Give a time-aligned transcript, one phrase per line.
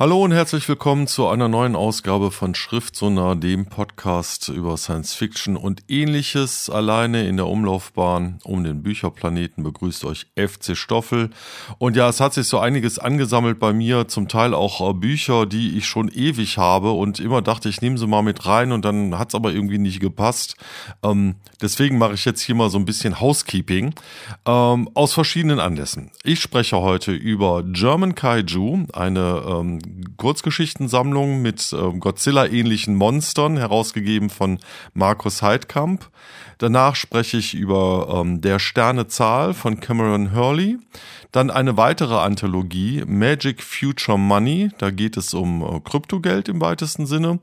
[0.00, 3.89] Hallo und herzlich willkommen zu einer neuen Ausgabe von Schriftsonar, dem Podcast
[4.48, 6.70] über Science Fiction und ähnliches.
[6.70, 11.30] Alleine in der Umlaufbahn um den Bücherplaneten begrüßt euch FC Stoffel.
[11.78, 15.44] Und ja, es hat sich so einiges angesammelt bei mir, zum Teil auch äh, Bücher,
[15.44, 18.84] die ich schon ewig habe und immer dachte, ich nehme sie mal mit rein und
[18.84, 20.56] dann hat es aber irgendwie nicht gepasst.
[21.02, 23.94] Ähm, deswegen mache ich jetzt hier mal so ein bisschen Housekeeping
[24.46, 26.10] ähm, aus verschiedenen Anlässen.
[26.24, 29.78] Ich spreche heute über German Kaiju, eine ähm,
[30.16, 33.58] Kurzgeschichtensammlung mit äh, Godzilla-ähnlichen Monstern,
[33.90, 34.58] herausgegeben von
[34.94, 36.08] Markus Heidkamp.
[36.58, 40.78] Danach spreche ich über ähm, Der Sternezahl von Cameron Hurley.
[41.32, 44.70] Dann eine weitere Anthologie, Magic Future Money.
[44.78, 47.38] Da geht es um äh, Kryptogeld im weitesten Sinne.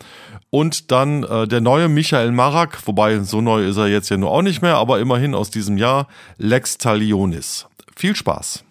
[0.49, 4.31] Und dann äh, der neue Michael Marak, wobei so neu ist er jetzt ja nur
[4.31, 6.07] auch nicht mehr, aber immerhin aus diesem Jahr,
[6.37, 7.65] Lex Talionis.
[7.95, 8.63] Viel Spaß!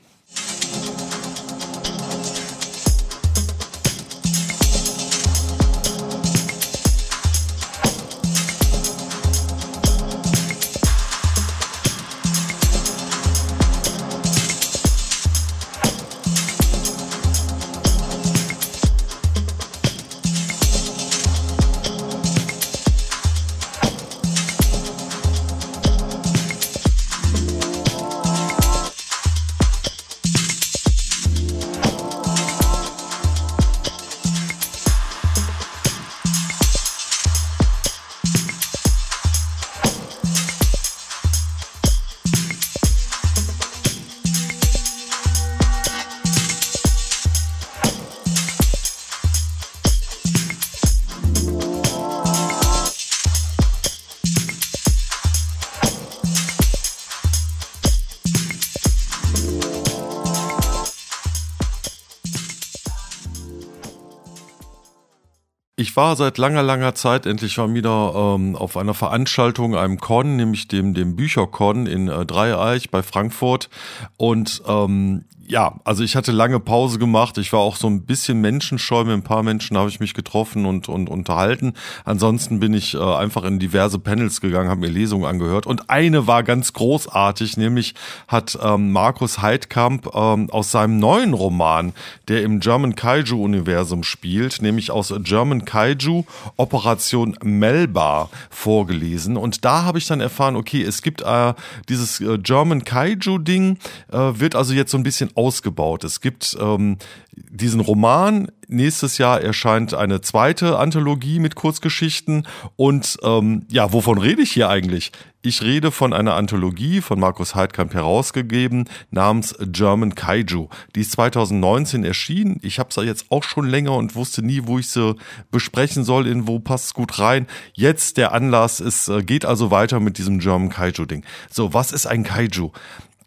[65.96, 70.36] Ich war seit langer, langer Zeit endlich mal wieder ähm, auf einer Veranstaltung, einem Con,
[70.36, 73.70] nämlich dem, dem Büchercon in äh, Dreieich bei Frankfurt.
[74.18, 77.38] Und ähm, ja, also ich hatte lange Pause gemacht.
[77.38, 79.04] Ich war auch so ein bisschen menschenscheu.
[79.04, 81.74] Mit ein paar Menschen habe ich mich getroffen und, und unterhalten.
[82.04, 85.66] Ansonsten bin ich äh, einfach in diverse Panels gegangen, habe mir Lesungen angehört.
[85.66, 87.94] Und eine war ganz großartig, nämlich
[88.28, 91.92] hat ähm, Markus Heidkamp ähm, aus seinem neuen Roman,
[92.28, 96.24] der im German Kaiju-Universum spielt, nämlich aus German Kaiju
[96.56, 99.36] Operation Melba vorgelesen.
[99.36, 101.54] Und da habe ich dann erfahren, okay, es gibt äh,
[101.88, 103.78] dieses äh, German Kaiju-Ding,
[104.10, 106.04] äh, wird also jetzt so ein bisschen ausgebaut.
[106.04, 106.98] Es gibt ähm,
[107.32, 108.50] diesen Roman.
[108.68, 112.46] Nächstes Jahr erscheint eine zweite Anthologie mit Kurzgeschichten.
[112.76, 115.12] Und ähm, ja, wovon rede ich hier eigentlich?
[115.42, 120.68] Ich rede von einer Anthologie von Markus Heidkamp herausgegeben namens German Kaiju.
[120.96, 122.58] Die ist 2019 erschienen.
[122.62, 125.14] Ich habe sie jetzt auch schon länger und wusste nie, wo ich sie
[125.52, 127.46] besprechen soll, in wo passt es gut rein.
[127.74, 131.24] Jetzt der Anlass, es äh, geht also weiter mit diesem German Kaiju-Ding.
[131.48, 132.72] So, was ist ein Kaiju?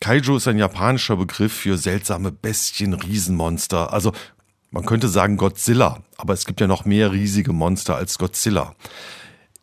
[0.01, 3.91] Kaiju ist ein japanischer Begriff für seltsame Bestien, Riesenmonster.
[3.91, 4.13] Also
[4.71, 8.75] man könnte sagen Godzilla, aber es gibt ja noch mehr riesige Monster als Godzilla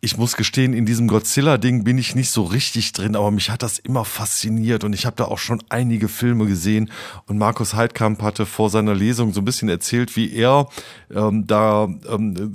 [0.06, 3.64] ich muss gestehen, in diesem Godzilla-Ding bin ich nicht so richtig drin, aber mich hat
[3.64, 6.92] das immer fasziniert und ich habe da auch schon einige Filme gesehen.
[7.26, 10.68] Und Markus Heidkamp hatte vor seiner Lesung so ein bisschen erzählt, wie er
[11.12, 12.54] ähm, da ähm,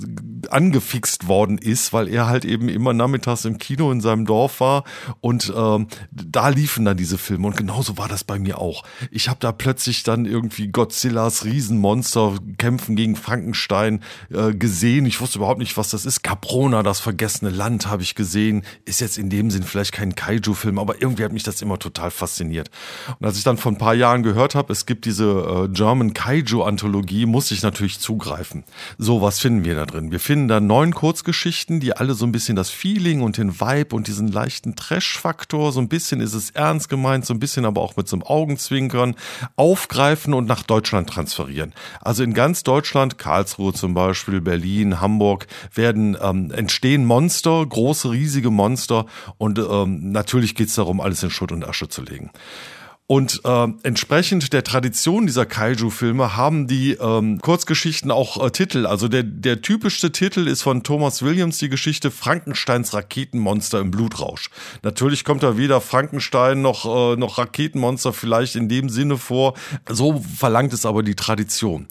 [0.49, 4.85] angefixt worden ist, weil er halt eben immer nachmittags im Kino in seinem Dorf war
[5.19, 7.47] und ähm, da liefen dann diese Filme.
[7.47, 8.83] Und genauso war das bei mir auch.
[9.11, 15.05] Ich habe da plötzlich dann irgendwie Godzillas Riesenmonster kämpfen gegen Frankenstein äh, gesehen.
[15.05, 16.23] Ich wusste überhaupt nicht, was das ist.
[16.23, 18.63] Caprona, das vergessen vergessene Land habe ich gesehen.
[18.85, 22.11] Ist jetzt in dem Sinn vielleicht kein Kaiju-Film, aber irgendwie hat mich das immer total
[22.11, 22.69] fasziniert.
[23.19, 26.13] Und als ich dann vor ein paar Jahren gehört habe, es gibt diese äh, German
[26.13, 28.63] Kaiju-Anthologie, musste ich natürlich zugreifen.
[28.97, 30.11] So, was finden wir da drin?
[30.11, 33.95] Wir finden da neun Kurzgeschichten, die alle so ein bisschen das Feeling und den Vibe
[33.95, 37.81] und diesen leichten Trash-Faktor, so ein bisschen ist es ernst gemeint, so ein bisschen aber
[37.81, 39.15] auch mit so einem Augenzwinkern,
[39.55, 41.73] aufgreifen und nach Deutschland transferieren.
[42.01, 48.09] Also in ganz Deutschland, Karlsruhe zum Beispiel, Berlin, Hamburg, werden ähm, entstehen Monster Monster, große,
[48.09, 49.05] riesige Monster.
[49.37, 52.31] Und ähm, natürlich geht es darum, alles in Schutt und Asche zu legen.
[53.07, 58.85] Und äh, entsprechend der Tradition dieser Kaiju-Filme haben die ähm, Kurzgeschichten auch äh, Titel.
[58.85, 64.49] Also der, der typischste Titel ist von Thomas Williams die Geschichte Frankensteins Raketenmonster im Blutrausch.
[64.81, 69.55] Natürlich kommt da weder Frankenstein noch, äh, noch Raketenmonster vielleicht in dem Sinne vor.
[69.89, 71.87] So verlangt es aber die Tradition.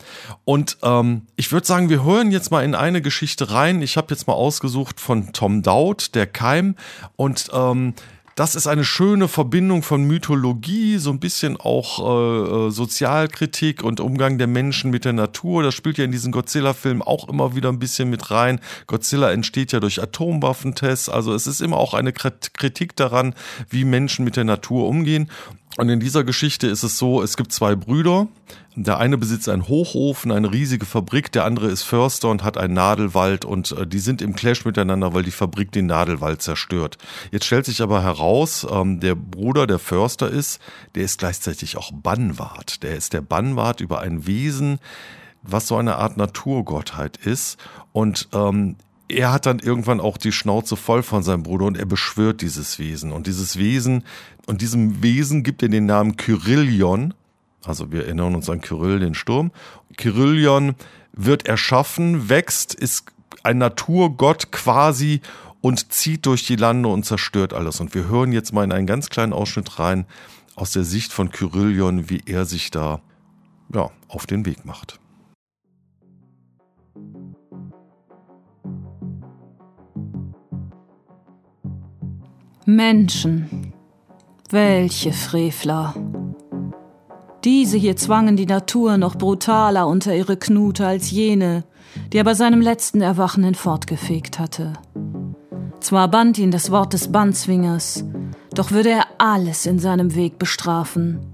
[0.47, 3.83] Und ähm, ich würde sagen, wir hören jetzt mal in eine Geschichte rein.
[3.83, 6.77] Ich habe jetzt mal ausgesucht von Tom Dowd, der Keim.
[7.17, 7.93] Und ähm,
[8.40, 14.00] das ist eine schöne Verbindung von Mythologie, so ein bisschen auch äh, äh, Sozialkritik und
[14.00, 15.62] Umgang der Menschen mit der Natur.
[15.62, 18.58] Das spielt ja in diesen Godzilla-Filmen auch immer wieder ein bisschen mit rein.
[18.87, 23.34] Godzilla entsteht ja durch Atomwaffentests, also es ist immer auch eine Kritik daran,
[23.69, 25.31] wie Menschen mit der Natur umgehen.
[25.76, 28.26] Und in dieser Geschichte ist es so, es gibt zwei Brüder.
[28.75, 32.75] Der eine besitzt einen Hochofen, eine riesige Fabrik, der andere ist Förster und hat einen
[32.75, 36.99] Nadelwald und äh, die sind im Clash miteinander, weil die Fabrik den Nadelwald zerstört.
[37.31, 40.61] Jetzt stellt sich aber heraus, ähm, der Bruder, der Förster ist,
[40.94, 42.82] der ist gleichzeitig auch Bannwart.
[42.82, 44.78] Der ist der Bannwart über ein Wesen,
[45.43, 47.58] was so eine Art Naturgottheit ist.
[47.93, 48.76] Und ähm,
[49.11, 52.79] er hat dann irgendwann auch die Schnauze voll von seinem Bruder und er beschwört dieses
[52.79, 53.12] Wesen.
[53.12, 54.05] Und dieses Wesen,
[54.47, 57.15] und diesem Wesen gibt er den Namen Kyrillion.
[57.65, 59.53] Also wir erinnern uns an Kyrill, den Sturm.
[59.97, 60.75] Kyrillion
[61.12, 63.12] wird erschaffen, wächst, ist
[63.43, 65.21] ein Naturgott quasi
[65.61, 67.81] und zieht durch die Lande und zerstört alles.
[67.81, 70.07] Und wir hören jetzt mal in einen ganz kleinen Ausschnitt rein
[70.57, 73.01] aus der Sicht von Kyrillion, wie er sich da
[73.75, 74.99] ja, auf den Weg macht.
[82.76, 83.72] Menschen.
[84.49, 85.93] Welche Frevler.
[87.43, 91.64] Diese hier zwangen die Natur noch brutaler unter ihre Knute als jene,
[92.12, 94.75] die er bei seinem letzten Erwachen hinfortgefegt hatte.
[95.81, 98.05] Zwar band ihn das Wort des Bandzwingers,
[98.55, 101.30] doch würde er alles in seinem Weg bestrafen.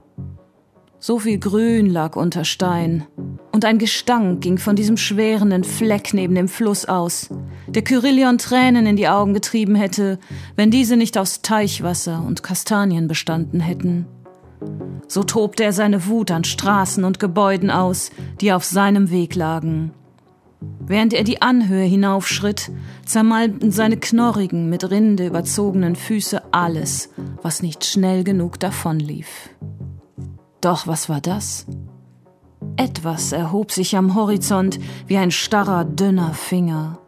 [1.06, 3.06] So viel Grün lag unter Stein,
[3.52, 7.28] und ein Gestank ging von diesem schwerenden Fleck neben dem Fluss aus,
[7.68, 10.18] der Kyrillion Tränen in die Augen getrieben hätte,
[10.56, 14.06] wenn diese nicht aus Teichwasser und Kastanien bestanden hätten.
[15.06, 18.10] So tobte er seine Wut an Straßen und Gebäuden aus,
[18.40, 19.92] die auf seinem Weg lagen.
[20.80, 22.72] Während er die Anhöhe hinaufschritt,
[23.04, 27.10] zermalmten seine knorrigen, mit Rinde überzogenen Füße alles,
[27.42, 29.50] was nicht schnell genug davonlief.
[30.66, 31.64] Doch was war das?
[32.76, 36.98] Etwas erhob sich am Horizont wie ein starrer, dünner Finger.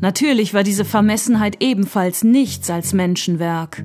[0.00, 3.84] Natürlich war diese Vermessenheit ebenfalls nichts als Menschenwerk.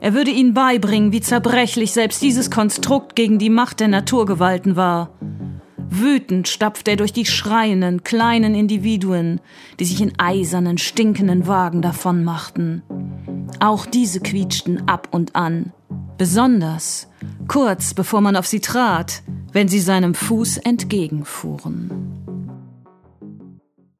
[0.00, 5.10] Er würde ihnen beibringen, wie zerbrechlich selbst dieses Konstrukt gegen die Macht der Naturgewalten war.
[5.88, 9.40] Wütend stapfte er durch die schreienden, kleinen Individuen,
[9.78, 12.82] die sich in eisernen, stinkenden Wagen davonmachten.
[13.60, 15.72] Auch diese quietschten ab und an.
[16.18, 17.06] Besonders
[17.48, 22.15] kurz bevor man auf sie trat, wenn sie seinem Fuß entgegenfuhren.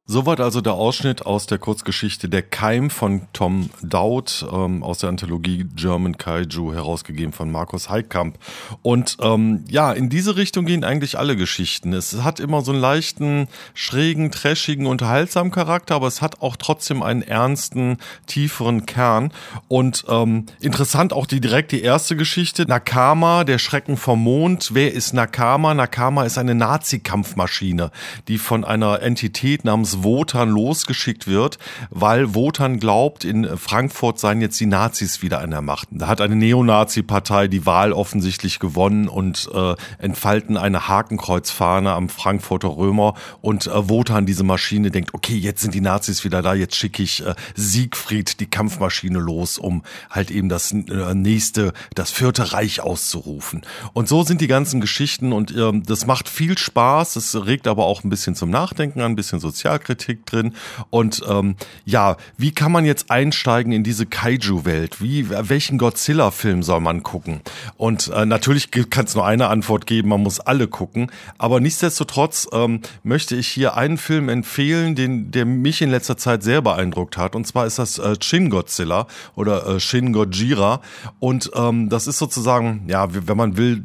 [0.09, 5.09] Soweit also der Ausschnitt aus der Kurzgeschichte Der Keim von Tom Dowd ähm, aus der
[5.09, 8.37] Anthologie German Kaiju, herausgegeben von Markus Heidkamp.
[8.83, 11.91] Und ähm, ja, in diese Richtung gehen eigentlich alle Geschichten.
[11.91, 17.03] Es hat immer so einen leichten, schrägen, trashigen, unterhaltsamen Charakter, aber es hat auch trotzdem
[17.03, 19.33] einen ernsten, tieferen Kern.
[19.67, 24.69] Und ähm, interessant auch die direkt die erste Geschichte, Nakama, der Schrecken vom Mond.
[24.71, 25.73] Wer ist Nakama?
[25.73, 27.91] Nakama ist eine Nazi-Kampfmaschine,
[28.29, 31.57] die von einer Entität namens Wotan losgeschickt wird,
[31.89, 35.89] weil Wotan glaubt, in Frankfurt seien jetzt die Nazis wieder an der Macht.
[35.91, 42.69] Da hat eine Neonazi-Partei die Wahl offensichtlich gewonnen und äh, entfalten eine Hakenkreuzfahne am Frankfurter
[42.69, 46.75] Römer und äh, Wotan, diese Maschine, denkt, okay, jetzt sind die Nazis wieder da, jetzt
[46.75, 52.53] schicke ich äh, Siegfried, die Kampfmaschine, los, um halt eben das äh, nächste, das vierte
[52.53, 53.61] Reich auszurufen.
[53.93, 57.85] Und so sind die ganzen Geschichten und äh, das macht viel Spaß, es regt aber
[57.85, 60.53] auch ein bisschen zum Nachdenken an, ein bisschen Sozialkritik Sozialkritik drin.
[60.89, 65.01] Und ähm, ja, wie kann man jetzt einsteigen in diese Kaiju-Welt?
[65.01, 67.41] Wie, welchen Godzilla-Film soll man gucken?
[67.77, 71.11] Und äh, natürlich kann es nur eine Antwort geben, man muss alle gucken.
[71.37, 76.43] Aber nichtsdestotrotz ähm, möchte ich hier einen Film empfehlen, den, der mich in letzter Zeit
[76.43, 77.35] sehr beeindruckt hat.
[77.35, 80.81] Und zwar ist das äh, Shin Godzilla oder äh, Shin Gojira.
[81.19, 83.83] Und ähm, das ist sozusagen, ja, wenn man will,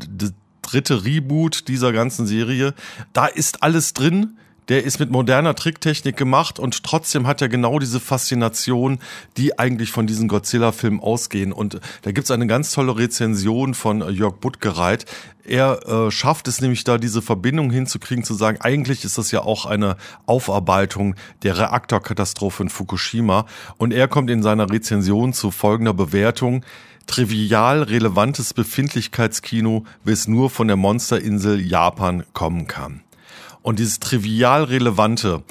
[0.62, 2.74] dritte Reboot dieser ganzen Serie.
[3.12, 4.38] Da ist alles drin
[4.72, 9.00] der ist mit moderner Tricktechnik gemacht und trotzdem hat er genau diese Faszination,
[9.36, 11.52] die eigentlich von diesen Godzilla-Filmen ausgehen.
[11.52, 15.04] Und da gibt's eine ganz tolle Rezension von Jörg Buttgereit.
[15.44, 19.42] Er äh, schafft es nämlich da, diese Verbindung hinzukriegen, zu sagen, eigentlich ist das ja
[19.42, 23.44] auch eine Aufarbeitung der Reaktorkatastrophe in Fukushima.
[23.76, 26.64] Und er kommt in seiner Rezension zu folgender Bewertung
[27.06, 33.02] trivial relevantes Befindlichkeitskino, wie es nur von der Monsterinsel Japan kommen kann.
[33.62, 35.42] Und dieses trivial Relevante,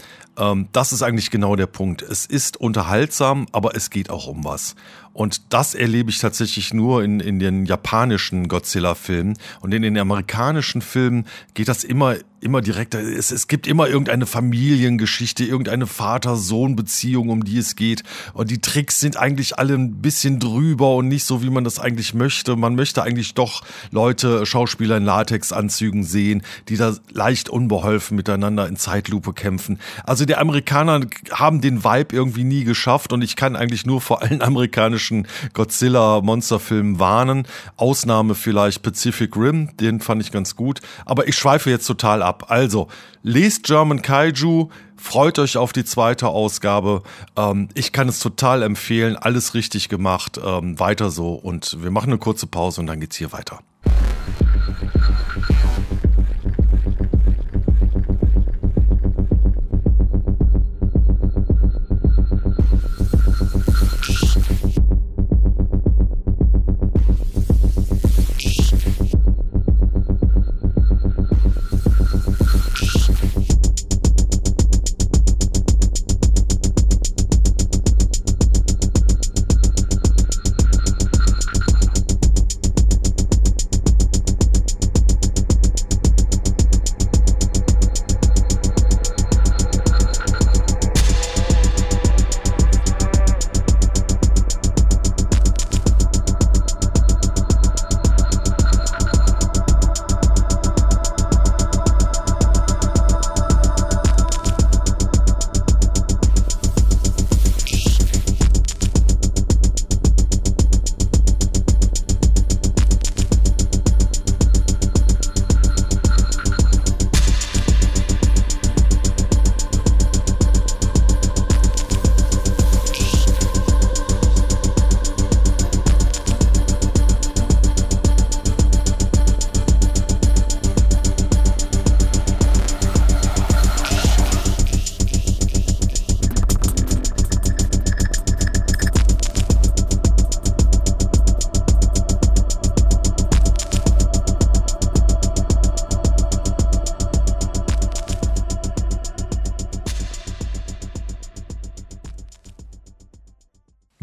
[0.41, 2.01] Ähm, das ist eigentlich genau der Punkt.
[2.01, 4.75] Es ist unterhaltsam, aber es geht auch um was.
[5.13, 9.37] Und das erlebe ich tatsächlich nur in, in den japanischen Godzilla-Filmen.
[9.59, 12.95] Und in den amerikanischen Filmen geht das immer, immer direkt.
[12.95, 18.03] Es, es gibt immer irgendeine Familiengeschichte, irgendeine Vater-Sohn-Beziehung, um die es geht.
[18.33, 21.77] Und die Tricks sind eigentlich alle ein bisschen drüber und nicht so, wie man das
[21.77, 22.55] eigentlich möchte.
[22.55, 28.77] Man möchte eigentlich doch Leute, Schauspieler in Latexanzügen sehen, die da leicht unbeholfen miteinander in
[28.77, 29.77] Zeitlupe kämpfen.
[30.05, 34.21] Also die Amerikaner haben den Vibe irgendwie nie geschafft und ich kann eigentlich nur vor
[34.21, 37.47] allen amerikanischen amerikanischen Godzilla-Monsterfilmen warnen.
[37.75, 40.79] Ausnahme vielleicht Pacific Rim, den fand ich ganz gut.
[41.05, 42.45] Aber ich schweife jetzt total ab.
[42.49, 42.87] Also,
[43.21, 47.03] lest German Kaiju, freut euch auf die zweite Ausgabe.
[47.35, 50.39] Ähm, ich kann es total empfehlen, alles richtig gemacht.
[50.43, 53.59] Ähm, weiter so und wir machen eine kurze Pause und dann geht's hier weiter.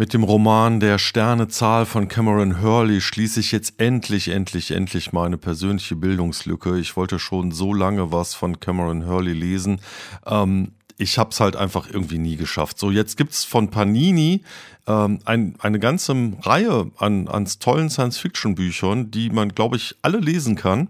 [0.08, 5.36] Mit dem Roman Der Sternezahl von Cameron Hurley schließe ich jetzt endlich, endlich, endlich meine
[5.36, 6.78] persönliche Bildungslücke.
[6.78, 9.82] Ich wollte schon so lange was von Cameron Hurley lesen.
[10.24, 12.78] Ähm, ich habe es halt einfach irgendwie nie geschafft.
[12.78, 14.42] So, jetzt gibt's von Panini
[14.86, 20.56] ähm, ein, eine ganze Reihe an, an tollen Science-Fiction-Büchern, die man, glaube ich, alle lesen
[20.56, 20.88] kann.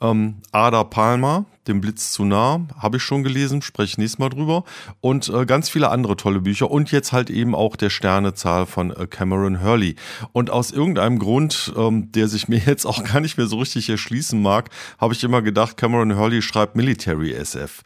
[0.00, 4.64] Ähm, Ada Palmer, dem Blitz zu nah, habe ich schon gelesen, spreche nächstes Mal drüber.
[5.00, 6.70] Und äh, ganz viele andere tolle Bücher.
[6.70, 9.94] Und jetzt halt eben auch der Sternezahl von äh, Cameron Hurley.
[10.32, 13.88] Und aus irgendeinem Grund, ähm, der sich mir jetzt auch gar nicht mehr so richtig
[13.88, 17.82] erschließen mag, habe ich immer gedacht, Cameron Hurley schreibt Military SF.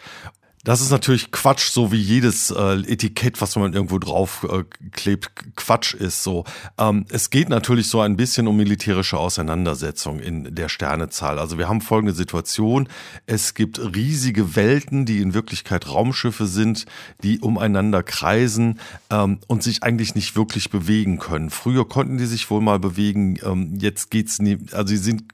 [0.68, 5.30] Das ist natürlich Quatsch, so wie jedes äh, Etikett, was man irgendwo drauf äh, klebt,
[5.56, 6.22] Quatsch ist.
[6.22, 6.44] So,
[6.76, 11.38] ähm, es geht natürlich so ein bisschen um militärische Auseinandersetzung in der Sternezahl.
[11.38, 12.86] Also wir haben folgende Situation:
[13.24, 16.84] Es gibt riesige Welten, die in Wirklichkeit Raumschiffe sind,
[17.22, 21.48] die umeinander kreisen ähm, und sich eigentlich nicht wirklich bewegen können.
[21.48, 23.38] Früher konnten die sich wohl mal bewegen.
[23.42, 24.58] Ähm, jetzt geht's nie.
[24.72, 25.24] Also sie sind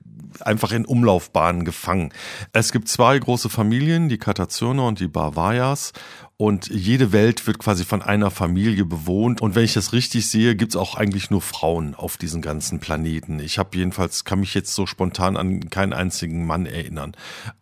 [0.43, 2.13] einfach in Umlaufbahnen gefangen.
[2.53, 5.93] Es gibt zwei große Familien, die Katazyone und die Bavayas.
[6.37, 9.41] Und jede Welt wird quasi von einer Familie bewohnt.
[9.41, 13.39] Und wenn ich das richtig sehe, gibt's auch eigentlich nur Frauen auf diesen ganzen Planeten.
[13.39, 17.13] Ich habe jedenfalls, kann mich jetzt so spontan an keinen einzigen Mann erinnern.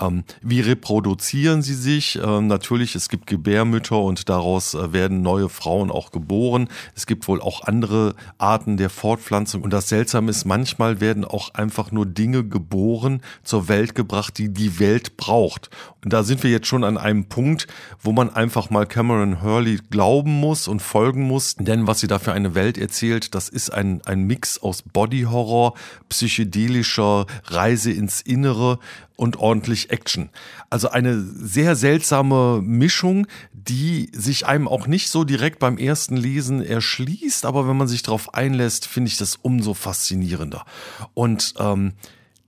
[0.01, 2.19] Ähm, wie reproduzieren sie sich?
[2.25, 6.69] Ähm, natürlich, es gibt Gebärmütter und daraus äh, werden neue Frauen auch geboren.
[6.97, 9.65] Es gibt wohl auch andere Arten der Fortpflanzung.
[9.65, 14.49] Und das Seltsame ist, manchmal werden auch einfach nur Dinge geboren, zur Welt gebracht, die
[14.49, 15.69] die Welt braucht.
[16.03, 17.67] Und da sind wir jetzt schon an einem Punkt,
[18.01, 22.07] wo man einfach einfach mal Cameron Hurley glauben muss und folgen muss, denn was sie
[22.07, 25.75] da für eine Welt erzählt, das ist ein, ein Mix aus Body Horror,
[26.09, 28.79] psychedelischer Reise ins Innere
[29.17, 30.31] und ordentlich Action.
[30.71, 36.65] Also eine sehr seltsame Mischung, die sich einem auch nicht so direkt beim ersten Lesen
[36.65, 40.65] erschließt, aber wenn man sich darauf einlässt, finde ich das umso faszinierender.
[41.15, 41.95] Und ähm,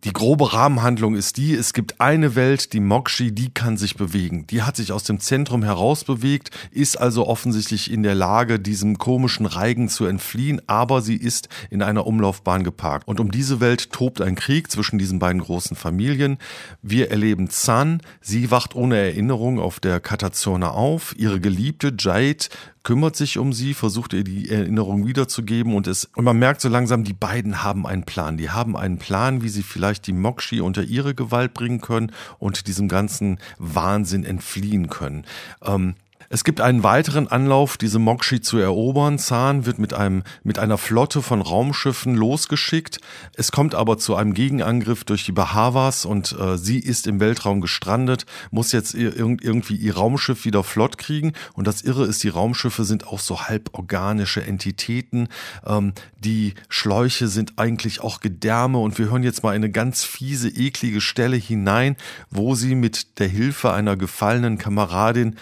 [0.04, 4.46] die grobe Rahmenhandlung ist die, es gibt eine Welt, die Mokshi, die kann sich bewegen.
[4.48, 8.98] Die hat sich aus dem Zentrum heraus bewegt, ist also offensichtlich in der Lage, diesem
[8.98, 13.08] komischen Reigen zu entfliehen, aber sie ist in einer Umlaufbahn geparkt.
[13.08, 16.36] Und um diese Welt tobt ein Krieg zwischen diesen beiden großen Familien.
[16.82, 21.14] Wir erleben Zan, sie wacht ohne Erinnerung auf der Katazone auf.
[21.16, 22.48] Ihre Geliebte Jade
[22.84, 26.68] kümmert sich um sie, versucht ihr die Erinnerung wiederzugeben und es, und man merkt so
[26.68, 28.36] langsam, die beiden haben einen Plan.
[28.36, 32.66] Die haben einen Plan, wie sie vielleicht die Mokshi unter ihre Gewalt bringen können und
[32.68, 35.24] diesem ganzen Wahnsinn entfliehen können.
[35.64, 35.94] Ähm,
[36.28, 39.18] es gibt einen weiteren Anlauf, diese Mokshi zu erobern.
[39.18, 43.00] Zahn wird mit einem, mit einer Flotte von Raumschiffen losgeschickt.
[43.34, 47.60] Es kommt aber zu einem Gegenangriff durch die Bahawas und äh, sie ist im Weltraum
[47.60, 51.32] gestrandet, muss jetzt ir irgendwie ihr Raumschiff wieder flott kriegen.
[51.54, 55.28] Und das Irre ist, die Raumschiffe sind auch so halborganische Entitäten.
[55.66, 60.48] Ähm, die Schläuche sind eigentlich auch Gedärme und wir hören jetzt mal eine ganz fiese,
[60.48, 61.96] eklige Stelle hinein,
[62.30, 65.36] wo sie mit der Hilfe einer gefallenen Kameradin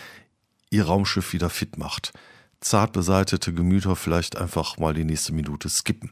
[0.72, 2.12] ihr Raumschiff wieder fit macht.
[2.60, 6.10] Zart beseitete Gemüter vielleicht einfach mal die nächste Minute skippen.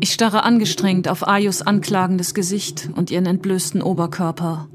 [0.00, 4.68] Ich starre angestrengt auf Ayus anklagendes Gesicht und ihren entblößten Oberkörper.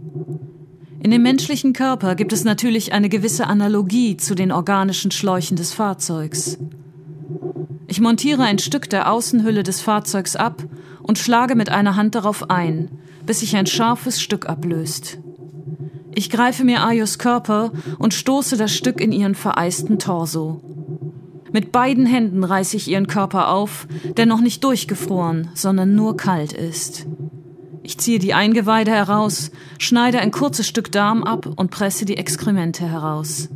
[1.01, 5.73] In dem menschlichen Körper gibt es natürlich eine gewisse Analogie zu den organischen Schläuchen des
[5.73, 6.57] Fahrzeugs.
[7.87, 10.63] Ich montiere ein Stück der Außenhülle des Fahrzeugs ab
[11.01, 12.89] und schlage mit einer Hand darauf ein,
[13.25, 15.19] bis sich ein scharfes Stück ablöst.
[16.15, 20.61] Ich greife mir Ayos Körper und stoße das Stück in ihren vereisten Torso.
[21.51, 23.87] Mit beiden Händen reiße ich ihren Körper auf,
[24.17, 27.07] der noch nicht durchgefroren, sondern nur kalt ist.
[27.81, 32.87] Ich ziehe die Eingeweide heraus, schneide ein kurzes Stück Darm ab und presse die Exkremente
[32.87, 33.49] heraus.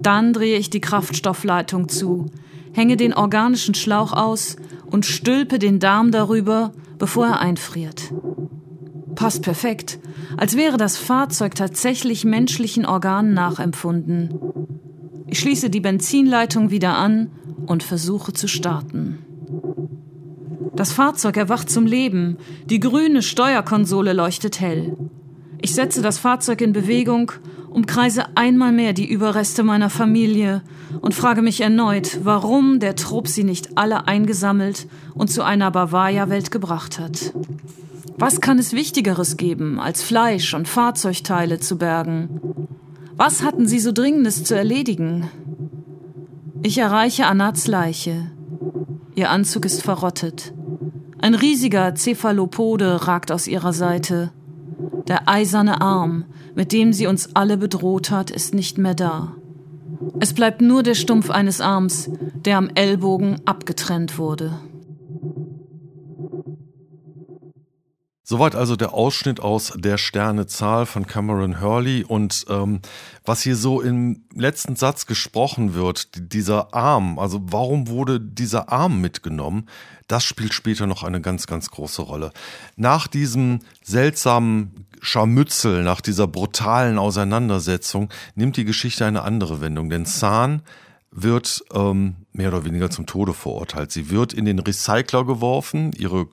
[0.00, 2.26] Dann drehe ich die Kraftstoffleitung zu,
[2.72, 8.12] hänge den organischen Schlauch aus und stülpe den Darm darüber, bevor er einfriert.
[9.14, 9.98] Passt perfekt,
[10.36, 14.30] als wäre das Fahrzeug tatsächlich menschlichen Organen nachempfunden.
[15.26, 17.30] Ich schließe die Benzinleitung wieder an
[17.66, 19.18] und versuche zu starten.
[20.74, 24.96] Das Fahrzeug erwacht zum Leben, die grüne Steuerkonsole leuchtet hell.
[25.60, 27.32] Ich setze das Fahrzeug in Bewegung,
[27.70, 30.62] umkreise einmal mehr die Überreste meiner Familie
[31.00, 36.50] und frage mich erneut, warum der Trupp sie nicht alle eingesammelt und zu einer Bavaria-Welt
[36.50, 37.32] gebracht hat.
[38.16, 42.40] Was kann es Wichtigeres geben, als Fleisch und Fahrzeugteile zu bergen?
[43.16, 45.28] Was hatten sie so Dringendes zu erledigen?
[46.62, 48.30] Ich erreiche Anats Leiche.
[49.14, 50.54] Ihr Anzug ist verrottet.
[51.18, 54.32] Ein riesiger Cephalopode ragt aus ihrer Seite.
[55.08, 59.34] Der eiserne Arm, mit dem sie uns alle bedroht hat, ist nicht mehr da.
[60.20, 62.10] Es bleibt nur der Stumpf eines Arms,
[62.44, 64.52] der am Ellbogen abgetrennt wurde.
[68.24, 72.80] Soweit also der Ausschnitt aus Der Sternezahl von Cameron Hurley und ähm,
[73.24, 79.00] was hier so im letzten Satz gesprochen wird, dieser Arm, also warum wurde dieser Arm
[79.00, 79.68] mitgenommen,
[80.06, 82.32] das spielt später noch eine ganz, ganz große Rolle.
[82.76, 90.06] Nach diesem seltsamen Scharmützel, nach dieser brutalen Auseinandersetzung nimmt die Geschichte eine andere Wendung, denn
[90.06, 90.62] Zahn
[91.10, 93.90] wird ähm, mehr oder weniger zum Tode verurteilt.
[93.90, 96.28] Sie wird in den Recycler geworfen, ihre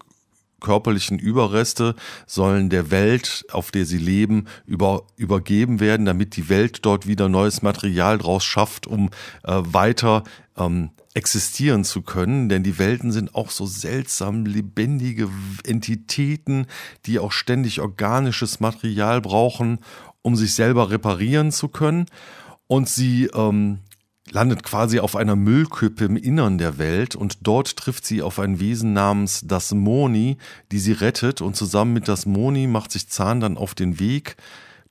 [0.60, 1.96] körperlichen Überreste
[2.26, 7.30] sollen der Welt, auf der sie leben, über, übergeben werden, damit die Welt dort wieder
[7.30, 9.10] neues Material draus schafft, um
[9.44, 10.24] äh, weiter
[10.58, 15.28] ähm, existieren zu können, denn die Welten sind auch so seltsam lebendige
[15.66, 16.68] Entitäten,
[17.06, 19.80] die auch ständig organisches Material brauchen,
[20.22, 22.06] um sich selber reparieren zu können.
[22.68, 23.80] Und sie ähm,
[24.32, 28.60] landet quasi auf einer Müllkippe im Innern der Welt und dort trifft sie auf ein
[28.60, 30.38] Wesen namens das Moni,
[30.72, 34.36] die sie rettet und zusammen mit das Moni macht sich Zahn dann auf den Weg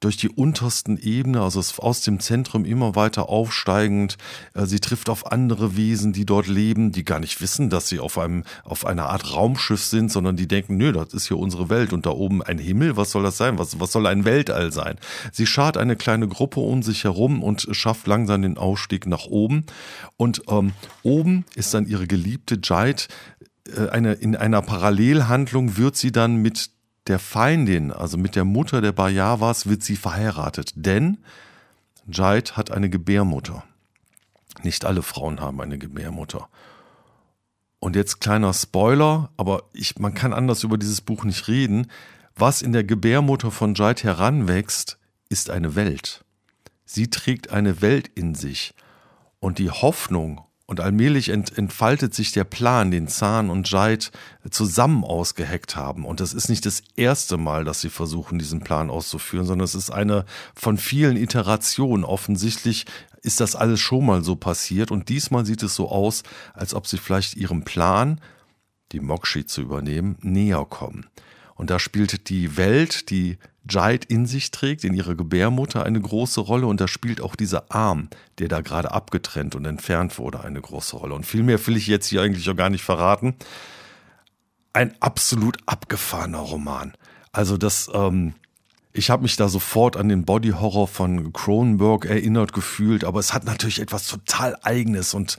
[0.00, 4.16] durch die untersten Ebene, also aus dem Zentrum immer weiter aufsteigend.
[4.54, 7.98] Äh, sie trifft auf andere Wesen, die dort leben, die gar nicht wissen, dass sie
[7.98, 11.68] auf einem, auf einer Art Raumschiff sind, sondern die denken, nö, das ist hier unsere
[11.68, 13.58] Welt und da oben ein Himmel, was soll das sein?
[13.58, 14.98] Was, was soll ein Weltall sein?
[15.32, 19.64] Sie schart eine kleine Gruppe um sich herum und schafft langsam den Ausstieg nach oben.
[20.16, 23.04] Und ähm, oben ist dann ihre geliebte Jade,
[23.76, 26.70] äh, eine, in einer Parallelhandlung wird sie dann mit
[27.08, 30.72] der Feindin, also mit der Mutter der Bayavas, wird sie verheiratet.
[30.76, 31.18] Denn
[32.10, 33.64] Jait hat eine Gebärmutter.
[34.62, 36.48] Nicht alle Frauen haben eine Gebärmutter.
[37.80, 41.86] Und jetzt kleiner Spoiler, aber ich, man kann anders über dieses Buch nicht reden.
[42.34, 46.24] Was in der Gebärmutter von Jait heranwächst, ist eine Welt.
[46.84, 48.74] Sie trägt eine Welt in sich.
[49.40, 54.04] Und die Hoffnung Und allmählich ent, entfaltet sich der Plan, den Zahn und Jade
[54.50, 56.04] zusammen ausgeheckt haben.
[56.04, 59.74] Und das ist nicht das erste Mal, dass sie versuchen, diesen Plan auszuführen, sondern es
[59.74, 62.04] ist eine von vielen Iterationen.
[62.04, 62.84] Offensichtlich
[63.22, 64.90] ist das alles schon mal so passiert.
[64.90, 68.20] Und diesmal sieht es so aus, als ob sie vielleicht ihrem Plan,
[68.92, 71.06] die Mokshi zu übernehmen, näher kommen.
[71.58, 73.36] Und da spielt die Welt, die
[73.68, 76.68] Jade in sich trägt, in ihrer Gebärmutter eine große Rolle.
[76.68, 80.96] Und da spielt auch dieser Arm, der da gerade abgetrennt und entfernt wurde, eine große
[80.96, 81.14] Rolle.
[81.14, 83.34] Und viel mehr will ich jetzt hier eigentlich auch gar nicht verraten.
[84.72, 86.94] Ein absolut abgefahrener Roman.
[87.32, 88.34] Also das, ähm,
[88.92, 93.34] ich habe mich da sofort an den Body Horror von Cronenberg erinnert gefühlt, aber es
[93.34, 95.38] hat natürlich etwas total eigenes und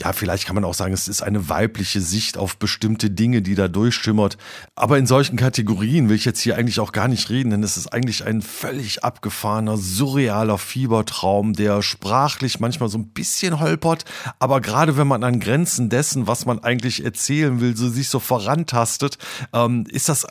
[0.00, 3.54] ja, vielleicht kann man auch sagen, es ist eine weibliche Sicht auf bestimmte Dinge, die
[3.54, 4.38] da durchschimmert.
[4.74, 7.76] Aber in solchen Kategorien will ich jetzt hier eigentlich auch gar nicht reden, denn es
[7.76, 14.04] ist eigentlich ein völlig abgefahrener, surrealer Fiebertraum, der sprachlich manchmal so ein bisschen holpert,
[14.38, 18.20] aber gerade wenn man an Grenzen dessen, was man eigentlich erzählen will, so sich so
[18.20, 19.18] vorantastet,
[19.52, 20.26] ähm, ist das,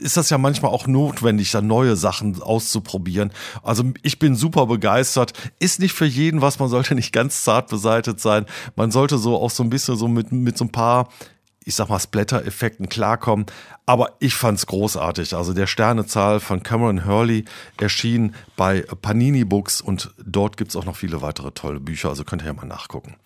[0.00, 3.32] ist das ja manchmal auch notwendig, da neue Sachen auszuprobieren.
[3.62, 5.32] Also ich bin super begeistert.
[5.60, 8.46] Ist nicht für jeden was, man sollte nicht ganz zart beseitet sein.
[8.74, 11.08] Man sollte so auch so ein bisschen so mit, mit so ein paar,
[11.66, 13.44] ich sag mal, Splatter-Effekten klarkommen.
[13.84, 15.34] Aber ich fand's großartig.
[15.34, 17.44] Also der Sternezahl von Cameron Hurley
[17.78, 22.08] erschien bei Panini Books und dort gibt's auch noch viele weitere tolle Bücher.
[22.08, 23.16] Also könnt ihr ja mal nachgucken.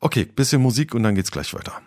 [0.00, 1.80] Okay, bisschen Musik und dann geht's gleich weiter.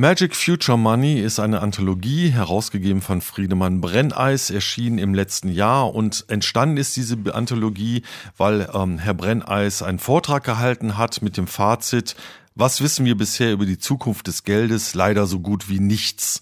[0.00, 6.24] Magic Future Money ist eine Anthologie, herausgegeben von Friedemann Brenneis, erschienen im letzten Jahr und
[6.28, 8.04] entstanden ist diese Anthologie,
[8.38, 12.16] weil ähm, Herr Brenneis einen Vortrag gehalten hat mit dem Fazit,
[12.54, 14.94] was wissen wir bisher über die Zukunft des Geldes?
[14.94, 16.40] Leider so gut wie nichts.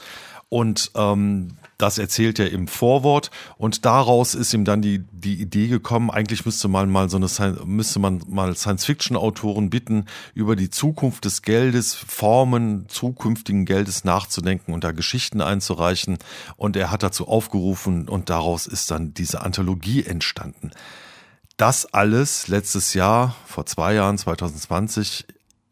[0.49, 5.69] Und ähm, das erzählt er im Vorwort und daraus ist ihm dann die, die Idee
[5.69, 7.29] gekommen, eigentlich müsste man mal so eine,
[7.65, 14.83] müsste man mal Science-Fiction-Autoren bitten, über die Zukunft des Geldes, Formen zukünftigen Geldes nachzudenken und
[14.83, 16.19] da Geschichten einzureichen.
[16.57, 20.73] Und er hat dazu aufgerufen und daraus ist dann diese Anthologie entstanden.
[21.57, 25.27] Das alles letztes Jahr, vor zwei Jahren, 2020,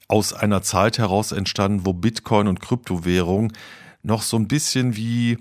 [0.09, 3.53] aus einer Zeit heraus entstanden, wo Bitcoin und Kryptowährung
[4.05, 5.39] noch so ein bisschen wie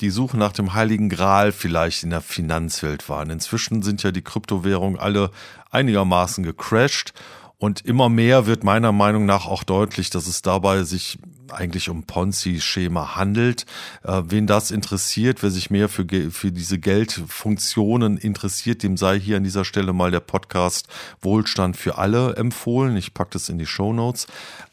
[0.00, 3.30] die Suche nach dem heiligen Gral vielleicht in der Finanzwelt waren.
[3.30, 5.30] Inzwischen sind ja die Kryptowährungen alle
[5.70, 7.14] einigermaßen gecrashed
[7.58, 11.18] und immer mehr wird meiner Meinung nach auch deutlich, dass es dabei sich
[11.50, 13.66] eigentlich um Ponzi-Schema handelt.
[14.02, 19.36] Äh, wen das interessiert, wer sich mehr für, für diese Geldfunktionen interessiert, dem sei hier
[19.36, 20.88] an dieser Stelle mal der Podcast
[21.20, 22.96] Wohlstand für alle empfohlen.
[22.96, 24.26] Ich packe das in die Show Notes.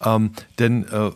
[0.04, 1.12] Ähm, denn äh,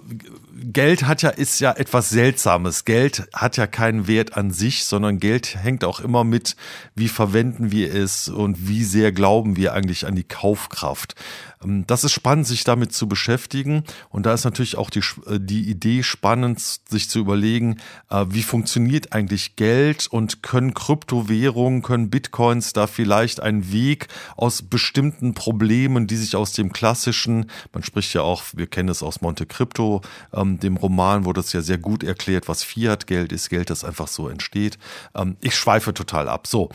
[0.64, 2.86] Geld hat ja, ist ja etwas Seltsames.
[2.86, 6.56] Geld hat ja keinen Wert an sich, sondern Geld hängt auch immer mit,
[6.96, 11.16] wie verwenden wir es und wie sehr glauben wir eigentlich an die Kaufkraft.
[11.64, 13.84] Ähm, das ist spannend, sich damit zu beschäftigen.
[14.10, 17.78] Und da ist natürlich auch die, äh, die Idee spannend, sich zu überlegen,
[18.10, 24.62] äh, wie funktioniert eigentlich Geld und können Kryptowährungen, können Bitcoins da vielleicht einen Weg aus
[24.62, 29.22] bestimmten Problemen, die sich aus dem klassischen, man spricht ja auch, wir kennen es aus
[29.22, 30.02] Monte Crypto,
[30.34, 34.08] ähm, dem Roman wurde es ja sehr gut erklärt, was Fiat-Geld ist, Geld, das einfach
[34.08, 34.78] so entsteht.
[35.16, 36.48] Ähm, ich schweife total ab.
[36.48, 36.70] So.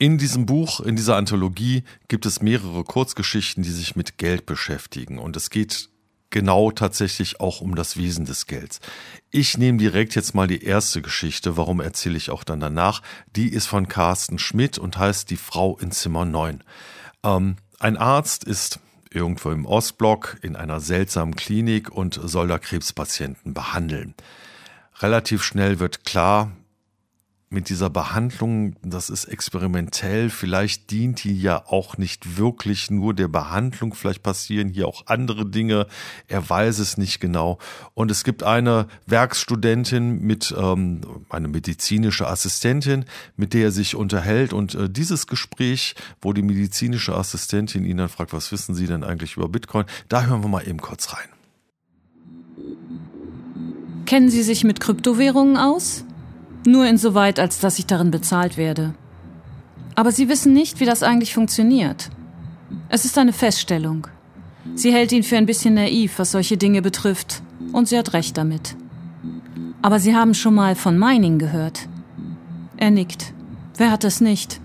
[0.00, 5.18] In diesem Buch, in dieser Anthologie gibt es mehrere Kurzgeschichten, die sich mit Geld beschäftigen.
[5.18, 5.88] Und es geht
[6.30, 8.80] genau tatsächlich auch um das Wesen des Gelds.
[9.30, 13.02] Ich nehme direkt jetzt mal die erste Geschichte, warum erzähle ich auch dann danach.
[13.36, 16.62] Die ist von Carsten Schmidt und heißt Die Frau in Zimmer 9.
[17.24, 23.54] Ähm, ein Arzt ist irgendwo im Ostblock in einer seltsamen Klinik und soll da Krebspatienten
[23.54, 24.14] behandeln.
[25.00, 26.52] Relativ schnell wird klar,
[27.50, 33.28] mit dieser Behandlung, das ist experimentell, vielleicht dient die ja auch nicht wirklich nur der
[33.28, 35.86] Behandlung, vielleicht passieren hier auch andere Dinge,
[36.26, 37.58] er weiß es nicht genau.
[37.94, 43.06] Und es gibt eine Werkstudentin mit, ähm, eine medizinische Assistentin,
[43.36, 48.10] mit der er sich unterhält und äh, dieses Gespräch, wo die medizinische Assistentin ihn dann
[48.10, 51.28] fragt, was wissen Sie denn eigentlich über Bitcoin, da hören wir mal eben kurz rein.
[54.04, 56.04] Kennen Sie sich mit Kryptowährungen aus?
[56.66, 58.94] Nur insoweit, als dass ich darin bezahlt werde.
[59.94, 62.10] Aber Sie wissen nicht, wie das eigentlich funktioniert.
[62.88, 64.06] Es ist eine Feststellung.
[64.74, 67.42] Sie hält ihn für ein bisschen naiv, was solche Dinge betrifft,
[67.72, 68.76] und sie hat recht damit.
[69.82, 71.88] Aber Sie haben schon mal von Mining gehört.
[72.76, 73.32] Er nickt.
[73.76, 74.60] Wer hat es nicht?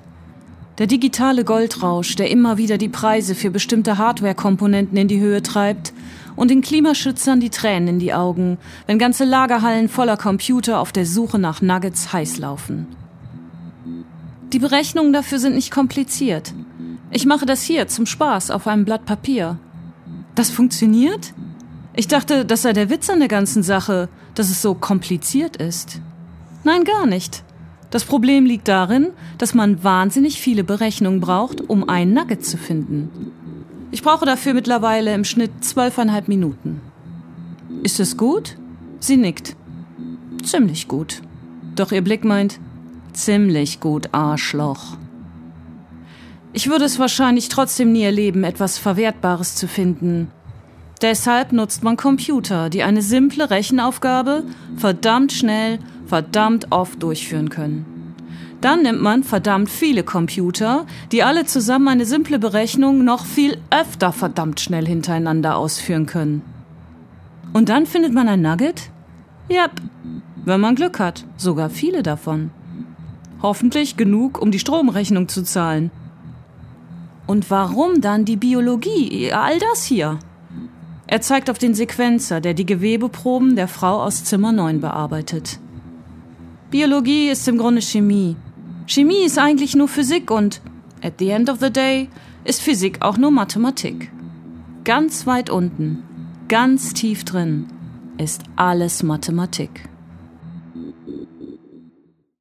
[0.80, 5.94] Der digitale Goldrausch, der immer wieder die Preise für bestimmte Hardware-Komponenten in die Höhe treibt
[6.36, 11.06] und den Klimaschützern die Tränen in die Augen, wenn ganze Lagerhallen voller Computer auf der
[11.06, 12.88] Suche nach Nuggets heiß laufen.
[14.52, 16.54] Die Berechnungen dafür sind nicht kompliziert.
[17.12, 19.58] Ich mache das hier zum Spaß auf einem Blatt Papier.
[20.36, 21.34] Das funktioniert?
[21.96, 26.02] Ich dachte, das sei der Witz an der ganzen Sache, dass es so kompliziert ist.
[26.64, 27.44] Nein, gar nicht.
[27.92, 33.32] Das Problem liegt darin, dass man wahnsinnig viele Berechnungen braucht, um ein Nugget zu finden.
[33.94, 36.82] Ich brauche dafür mittlerweile im Schnitt zwölfeinhalb Minuten.
[37.84, 38.58] Ist es gut?
[39.00, 39.56] Sie nickt.
[40.44, 41.22] Ziemlich gut.
[41.76, 42.60] Doch ihr Blick meint,
[43.14, 44.98] ziemlich gut, Arschloch.
[46.54, 50.32] Ich würde es wahrscheinlich trotzdem nie erleben, etwas Verwertbares zu finden.
[51.04, 54.44] Deshalb nutzt man Computer, die eine simple Rechenaufgabe
[54.76, 55.78] verdammt schnell,
[56.08, 57.93] verdammt oft durchführen können.
[58.64, 64.14] Dann nimmt man verdammt viele Computer, die alle zusammen eine simple Berechnung noch viel öfter
[64.14, 66.42] verdammt schnell hintereinander ausführen können.
[67.52, 68.90] Und dann findet man ein Nugget?
[69.52, 69.72] Yep.
[70.46, 72.52] Wenn man Glück hat, sogar viele davon.
[73.42, 75.92] Hoffentlich genug, um die Stromrechnung zu zahlen.
[77.28, 80.20] Und warum dann die Biologie, all das hier?
[81.06, 85.60] Er zeigt auf den Sequenzer, der die Gewebeproben der Frau aus Zimmer 9 bearbeitet.
[86.72, 88.38] Biologie ist im Grunde Chemie.
[88.88, 90.62] Chemie ist eigentlich nur Physik und,
[91.02, 92.10] at the end of the day,
[92.44, 94.12] ist Physik auch nur Mathematik.
[94.84, 96.04] Ganz weit unten,
[96.50, 97.68] ganz tief drin,
[98.18, 99.90] ist alles Mathematik.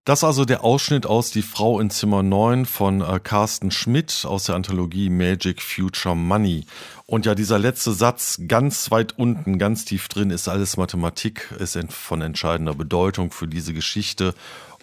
[0.05, 4.43] Das also der Ausschnitt aus Die Frau in Zimmer 9 von äh, Carsten Schmidt aus
[4.43, 6.65] der Anthologie Magic Future Money.
[7.07, 11.79] Und ja, dieser letzte Satz ganz weit unten, ganz tief drin ist alles Mathematik, ist
[11.91, 14.35] von entscheidender Bedeutung für diese Geschichte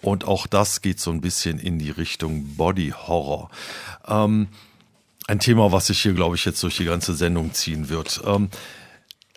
[0.02, 3.50] und auch das geht so ein bisschen in die Richtung Body Horror.
[4.06, 4.48] Ähm,
[5.26, 8.20] ein Thema, was sich hier, glaube ich, jetzt durch die ganze Sendung ziehen wird.
[8.24, 8.48] Ähm,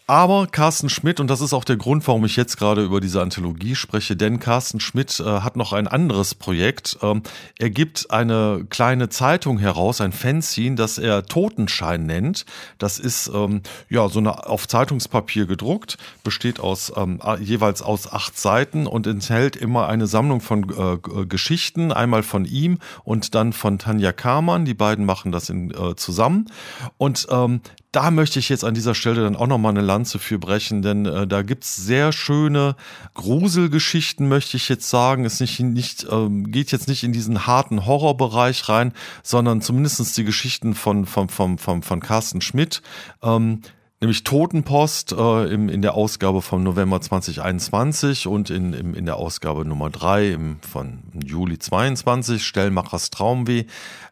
[0.08, 3.22] aber Carsten Schmidt, und das ist auch der Grund, warum ich jetzt gerade über diese
[3.22, 6.98] Anthologie spreche, denn Carsten Schmidt äh, hat noch ein anderes Projekt.
[7.02, 7.24] Ähm,
[7.58, 12.46] er gibt eine kleine Zeitung heraus, ein Fanzine, das er Totenschein nennt.
[12.78, 18.38] Das ist ähm, ja so eine auf Zeitungspapier gedruckt, besteht aus ähm, jeweils aus acht
[18.38, 23.80] Seiten und enthält immer eine Sammlung von äh, Geschichten, einmal von ihm und dann von
[23.80, 24.66] Tanja Kamann.
[24.66, 26.50] Die beiden machen das in, äh, zusammen.
[26.98, 27.62] Und ähm,
[27.94, 31.06] da möchte ich jetzt an dieser Stelle dann auch nochmal eine Lanze für brechen, denn
[31.06, 32.76] äh, da gibt's sehr schöne
[33.14, 35.26] Gruselgeschichten, möchte ich jetzt sagen.
[35.26, 40.24] Es nicht, nicht, ähm, geht jetzt nicht in diesen harten Horrorbereich rein, sondern zumindestens die
[40.24, 42.82] Geschichten von, von, von, von, von Carsten Schmidt.
[43.22, 43.62] Ähm,
[44.02, 49.18] nämlich Totenpost äh, im, in der Ausgabe vom November 2021 und in, im, in der
[49.18, 53.66] Ausgabe Nummer drei im, von Juli 22, Stellmachers Traumweh.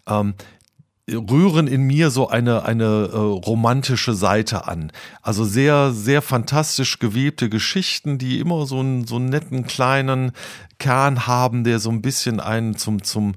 [0.07, 0.35] Ähm,
[1.09, 4.91] rühren in mir so eine, eine äh, romantische Seite an.
[5.21, 10.31] Also sehr, sehr fantastisch gewebte Geschichten, die immer so einen, so einen netten kleinen
[10.79, 13.33] Kern haben, der so ein bisschen einen zum, zum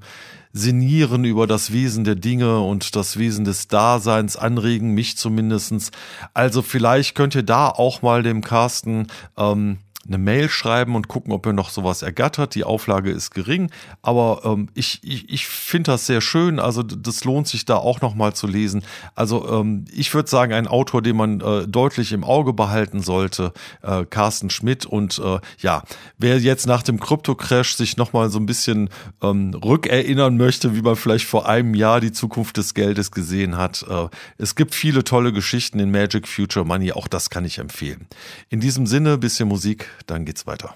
[0.57, 5.91] Sinieren über das Wesen der Dinge und das Wesen des Daseins anregen, mich zumindestens.
[6.33, 11.33] Also vielleicht könnt ihr da auch mal dem Carsten ähm, eine Mail schreiben und gucken,
[11.33, 12.55] ob er noch sowas ergattert.
[12.55, 16.59] Die Auflage ist gering, aber ähm, ich, ich, ich finde das sehr schön.
[16.59, 18.83] Also das lohnt sich da auch nochmal zu lesen.
[19.15, 23.53] Also ähm, ich würde sagen, ein Autor, den man äh, deutlich im Auge behalten sollte,
[23.81, 24.85] äh, Carsten Schmidt.
[24.85, 25.83] Und äh, ja,
[26.17, 28.89] wer jetzt nach dem Krypto-Crash sich nochmal so ein bisschen
[29.21, 33.85] ähm, rückerinnern möchte, wie man vielleicht vor einem Jahr die Zukunft des Geldes gesehen hat.
[33.89, 38.07] Äh, es gibt viele tolle Geschichten in Magic Future Money, auch das kann ich empfehlen.
[38.49, 40.75] In diesem Sinne, bisschen Musik, dann geht's weiter.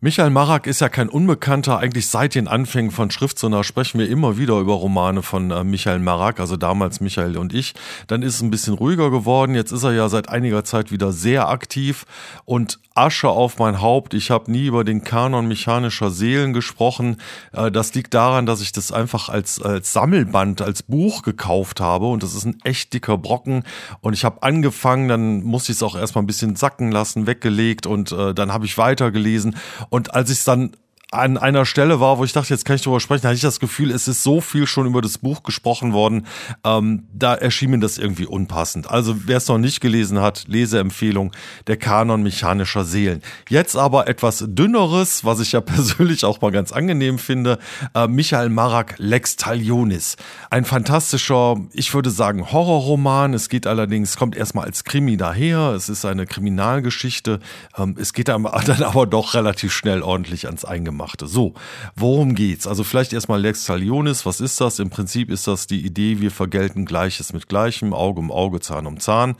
[0.00, 1.80] Michael Marak ist ja kein Unbekannter.
[1.80, 5.98] Eigentlich seit den Anfängen von Schriftsonar sprechen wir immer wieder über Romane von äh, Michael
[5.98, 7.74] Marak, also damals Michael und ich.
[8.06, 9.56] Dann ist es ein bisschen ruhiger geworden.
[9.56, 12.06] Jetzt ist er ja seit einiger Zeit wieder sehr aktiv
[12.44, 14.14] und Asche auf mein Haupt.
[14.14, 17.16] Ich habe nie über den Kanon mechanischer Seelen gesprochen.
[17.52, 22.06] Äh, das liegt daran, dass ich das einfach als, als Sammelband, als Buch gekauft habe
[22.06, 23.64] und das ist ein echt dicker Brocken.
[24.00, 27.88] Und ich habe angefangen, dann musste ich es auch erstmal ein bisschen sacken lassen, weggelegt
[27.88, 29.56] und äh, dann habe ich weitergelesen.
[29.90, 30.72] Und als ich es dann
[31.10, 33.60] an einer Stelle war, wo ich dachte, jetzt kann ich drüber sprechen, hatte ich das
[33.60, 36.26] Gefühl, es ist so viel schon über das Buch gesprochen worden,
[36.64, 38.90] ähm, da erschien mir das irgendwie unpassend.
[38.90, 41.32] Also wer es noch nicht gelesen hat, Leseempfehlung,
[41.66, 43.22] der Kanon mechanischer Seelen.
[43.48, 47.58] Jetzt aber etwas dünneres, was ich ja persönlich auch mal ganz angenehm finde,
[47.94, 50.16] äh, Michael Marak Lex Talionis.
[50.50, 53.32] Ein fantastischer, ich würde sagen, Horrorroman.
[53.32, 57.40] Es geht allerdings, kommt erstmal als Krimi daher, es ist eine Kriminalgeschichte,
[57.78, 61.26] ähm, es geht dann aber doch relativ schnell ordentlich ans Eingemachte machte.
[61.26, 61.54] So,
[61.96, 62.66] worum geht's?
[62.66, 64.78] Also vielleicht erstmal Lex Talionis, was ist das?
[64.78, 68.86] Im Prinzip ist das die Idee, wir vergelten Gleiches mit Gleichem, Auge um Auge, Zahn
[68.86, 69.36] um Zahn.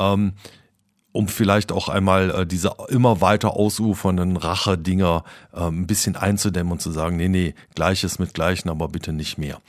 [0.00, 0.32] Ähm,
[1.12, 6.82] um vielleicht auch einmal äh, diese immer weiter ausufernden Rache-Dinger äh, ein bisschen einzudämmen und
[6.82, 9.60] zu sagen, nee, nee, Gleiches mit Gleichen, aber bitte nicht mehr.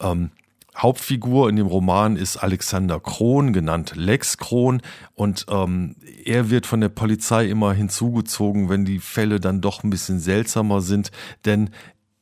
[0.00, 0.30] Ähm,
[0.78, 4.80] Hauptfigur in dem Roman ist Alexander Kron, genannt Lex Kron,
[5.14, 9.90] und ähm, er wird von der Polizei immer hinzugezogen, wenn die Fälle dann doch ein
[9.90, 11.10] bisschen seltsamer sind,
[11.44, 11.70] denn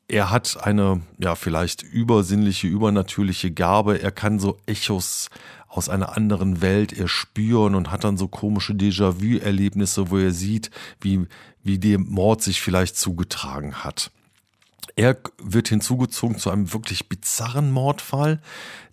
[0.08, 4.00] er hat eine, ja, vielleicht übersinnliche, übernatürliche Gabe.
[4.00, 5.28] Er kann so Echos
[5.68, 11.26] aus einer anderen Welt erspüren und hat dann so komische Déjà-vu-Erlebnisse, wo er sieht, wie,
[11.62, 14.12] wie der Mord sich vielleicht zugetragen hat.
[14.96, 18.40] Er wird hinzugezogen zu einem wirklich bizarren Mordfall,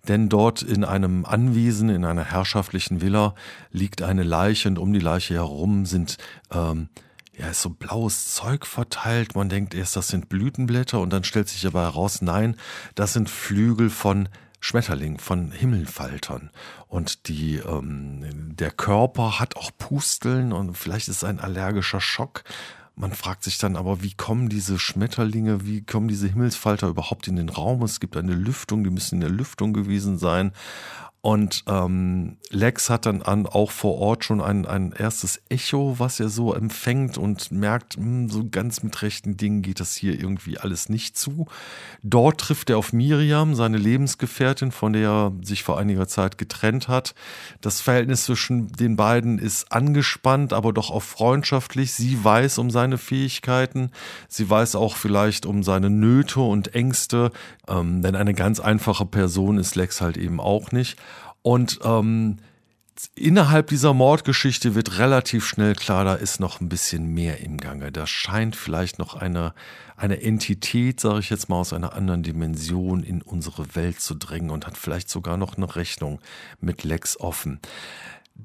[0.06, 3.34] denn dort in einem Anwesen, in einer herrschaftlichen Villa
[3.70, 6.18] liegt eine Leiche und um die Leiche herum sind
[6.52, 6.90] ähm,
[7.36, 9.34] ja, ist so blaues Zeug verteilt.
[9.34, 12.56] Man denkt erst, das sind Blütenblätter und dann stellt sich aber heraus, nein,
[12.94, 14.28] das sind Flügel von
[14.60, 16.50] Schmetterlingen, von Himmelfaltern.
[16.86, 22.44] Und die, ähm, der Körper hat auch Pusteln und vielleicht ist es ein allergischer Schock.
[22.96, 27.34] Man fragt sich dann aber, wie kommen diese Schmetterlinge, wie kommen diese Himmelsfalter überhaupt in
[27.34, 27.82] den Raum?
[27.82, 30.52] Es gibt eine Lüftung, die müssen in der Lüftung gewesen sein.
[31.24, 36.20] Und ähm, Lex hat dann an, auch vor Ort schon ein, ein erstes Echo, was
[36.20, 40.20] er so empfängt und merkt, mh, hm, so ganz mit rechten Dingen geht das hier
[40.20, 41.46] irgendwie alles nicht zu.
[42.02, 46.88] Dort trifft er auf Miriam, seine Lebensgefährtin, von der er sich vor einiger Zeit getrennt
[46.88, 47.14] hat.
[47.62, 51.94] Das Verhältnis zwischen den beiden ist angespannt, aber doch auch freundschaftlich.
[51.94, 53.92] Sie weiß um seine Fähigkeiten,
[54.28, 57.32] sie weiß auch vielleicht um seine Nöte und Ängste,
[57.66, 60.98] ähm, denn eine ganz einfache Person ist Lex halt eben auch nicht.
[61.44, 62.38] Und ähm,
[63.14, 67.92] innerhalb dieser Mordgeschichte wird relativ schnell klar, da ist noch ein bisschen mehr im Gange.
[67.92, 69.52] Da scheint vielleicht noch eine,
[69.94, 74.48] eine Entität, sage ich jetzt mal, aus einer anderen Dimension in unsere Welt zu drängen
[74.48, 76.18] und hat vielleicht sogar noch eine Rechnung
[76.62, 77.60] mit Lex offen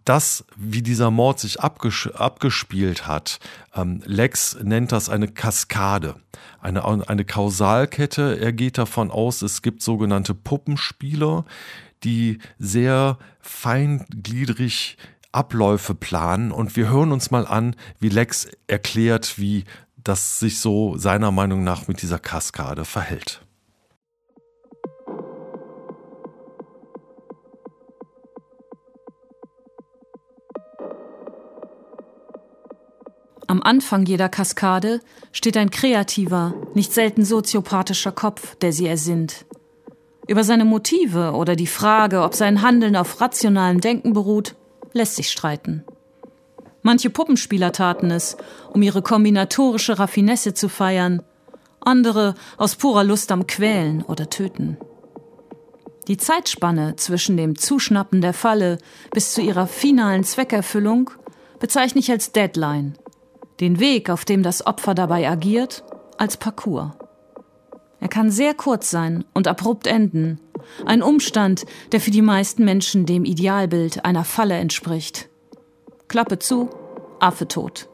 [0.06, 3.40] das, wie dieser Mord sich abges abgespielt hat,
[3.76, 6.16] ähm, Lex nennt das eine Kaskade,
[6.62, 8.40] eine, eine Kausalkette.
[8.40, 11.46] Er geht davon aus, es gibt sogenannte Puppenspieler,
[12.04, 14.98] die sehr feingliedrig
[15.32, 16.52] Abläufe planen.
[16.52, 19.66] Und wir hören uns mal an, wie Lex erklärt, wie
[19.98, 23.42] das sich so seiner Meinung nach mit dieser Kaskade verhält.
[33.50, 39.48] Am Anfang jeder Kaskade steht ein kreativer, nicht selten soziopathischer Kopf, der sie ersinnt.
[40.30, 44.54] Über seine Motive oder die Frage, ob sein Handeln auf rationalem Denken beruht,
[44.94, 45.84] lässt sich streiten.
[46.84, 48.38] Manche Puppenspieler taten es,
[48.72, 51.24] um ihre kombinatorische Raffinesse zu feiern,
[51.80, 54.78] andere aus purer Lust am Quälen oder Töten.
[56.08, 58.78] Die Zeitspanne zwischen dem Zuschnappen der Falle
[59.12, 61.10] bis zu ihrer finalen Zweckerfüllung
[61.58, 62.94] bezeichne ich als Deadline
[63.60, 65.84] den Weg, auf dem das Opfer dabei agiert,
[66.20, 66.99] als Parcours.
[68.00, 70.40] Er kann sehr kurz sein und abrupt enden,
[70.86, 75.30] ein Umstand, der für die meisten Menschen dem Idealbild einer Falle entspricht.
[76.08, 76.70] Klappe zu,
[77.20, 77.90] Affe tot.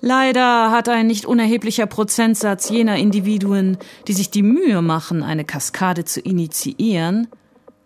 [0.00, 3.78] Leider hat ein nicht unerheblicher Prozentsatz jener Individuen,
[4.08, 7.28] die sich die Mühe machen, eine Kaskade zu initiieren,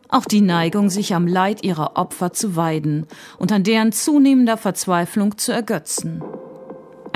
[0.09, 3.07] auch die Neigung, sich am Leid ihrer Opfer zu weiden
[3.39, 6.23] und an deren zunehmender Verzweiflung zu ergötzen.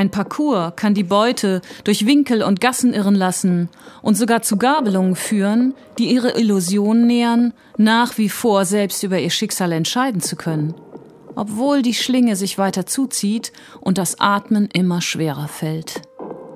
[0.00, 3.68] Ein Parcours kann die Beute durch Winkel und Gassen irren lassen
[4.00, 9.28] und sogar zu Gabelungen führen, die ihre Illusion nähern, nach wie vor selbst über ihr
[9.28, 10.72] Schicksal entscheiden zu können.
[11.34, 16.00] Obwohl die Schlinge sich weiter zuzieht und das Atmen immer schwerer fällt.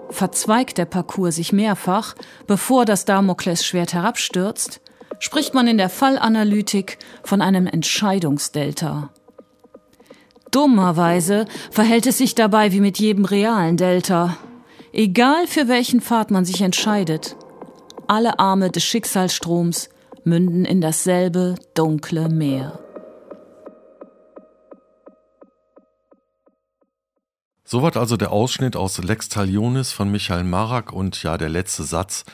[0.08, 2.14] Verzweigt der Parcours sich mehrfach,
[2.46, 4.80] bevor das Damoklesschwert herabstürzt,
[5.18, 9.10] spricht man in der Fallanalytik von einem Entscheidungsdelta.
[10.54, 14.36] Dummerweise verhält es sich dabei wie mit jedem realen Delta.
[14.92, 17.34] Egal für welchen Pfad man sich entscheidet,
[18.06, 19.88] alle Arme des Schicksalsstroms
[20.22, 22.78] münden in dasselbe dunkle Meer.
[27.64, 32.24] Soweit also der Ausschnitt aus Lex Talionis von Michael Marak und ja, der letzte Satz.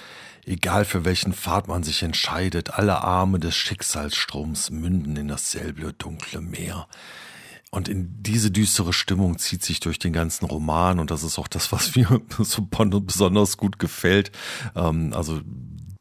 [0.45, 6.43] Egal für welchen Pfad man sich entscheidet, alle Arme des Schicksalsstroms münden in dasselbe dunkle
[6.43, 6.87] Meer.
[7.73, 11.47] Und in diese düstere Stimmung zieht sich durch den ganzen Roman und das ist auch
[11.49, 14.33] das, was mir so besonders gut gefällt.
[14.75, 15.41] Ähm, also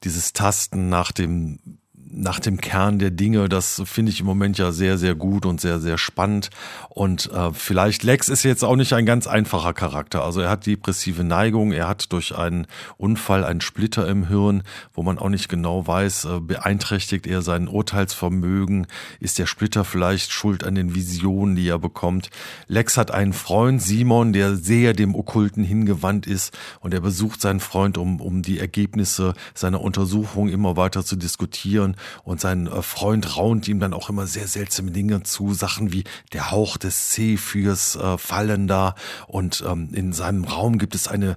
[0.04, 1.79] dieses Tasten nach dem
[2.20, 3.50] nach dem Kern der Dinge.
[3.50, 6.50] Das finde ich im Moment ja sehr, sehr gut und sehr, sehr spannend.
[6.90, 10.24] Und äh, vielleicht Lex ist jetzt auch nicht ein ganz einfacher Charakter.
[10.24, 12.68] Also er hat depressive Neigung, er hat durch einen
[12.98, 14.64] Unfall einen Splitter im Hirn,
[14.94, 18.88] wo man auch nicht genau weiß, äh, beeinträchtigt er sein Urteilsvermögen,
[19.20, 22.30] ist der Splitter vielleicht schuld an den Visionen, die er bekommt.
[22.68, 27.60] Lex hat einen Freund, Simon, der sehr dem Okkulten hingewandt ist und er besucht seinen
[27.60, 33.38] Freund, um, um die Ergebnisse seiner Untersuchung immer weiter zu diskutieren und sein äh, Freund
[33.38, 36.04] raunt ihm dann auch immer sehr seltsame Dinge zu, Sachen wie
[36.34, 38.96] der Hauch des fürs äh, Fallen da
[39.28, 41.36] und ähm, in seinem Raum gibt es eine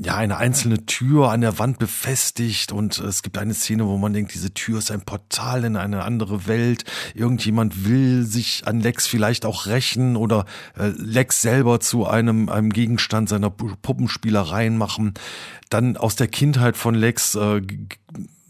[0.00, 4.12] ja, eine einzelne Tür an der Wand befestigt und es gibt eine Szene, wo man
[4.12, 6.84] denkt, diese Tür ist ein Portal in eine andere Welt.
[7.14, 10.46] Irgendjemand will sich an Lex vielleicht auch rächen oder
[10.78, 15.14] äh, Lex selber zu einem, einem Gegenstand seiner Puppenspielereien machen.
[15.68, 17.60] Dann aus der Kindheit von Lex äh,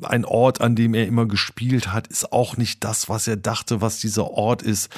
[0.05, 3.81] ein Ort, an dem er immer gespielt hat, ist auch nicht das, was er dachte,
[3.81, 4.91] was dieser Ort ist.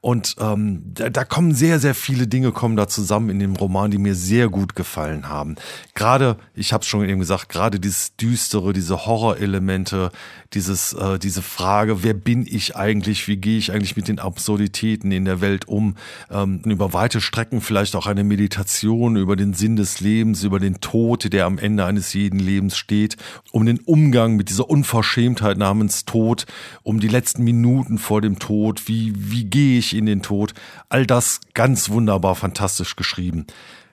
[0.00, 3.90] Und ähm, da, da kommen sehr, sehr viele Dinge kommen da zusammen in dem Roman,
[3.90, 5.56] die mir sehr gut gefallen haben.
[5.94, 10.10] Gerade, ich habe es schon eben gesagt, gerade dieses düstere, diese Horrorelemente,
[10.54, 15.12] dieses, äh, diese Frage, wer bin ich eigentlich, wie gehe ich eigentlich mit den Absurditäten
[15.12, 15.96] in der Welt um,
[16.30, 20.80] ähm, über weite Strecken vielleicht auch eine Meditation über den Sinn des Lebens, über den
[20.80, 23.16] Tod, der am Ende eines jeden Lebens steht,
[23.52, 26.46] um den Umgang mit dieser Unverschämtheit namens Tod,
[26.82, 30.54] um die letzten Minuten vor dem Tod, wie, wie gehe ich in den Tod,
[30.88, 33.46] all das ganz wunderbar, fantastisch geschrieben.